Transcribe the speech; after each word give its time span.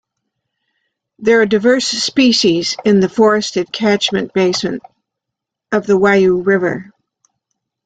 There 1.19 1.41
are 1.41 1.45
diverse 1.45 1.85
species 1.85 2.75
in 2.83 3.01
the 3.01 3.07
forested 3.07 3.71
catchment 3.71 4.33
basin 4.33 4.81
of 5.71 5.85
the 5.85 5.93
Waiau 5.95 6.43
River. 6.43 6.89